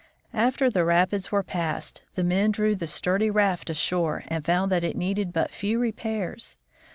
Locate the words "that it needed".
4.71-5.31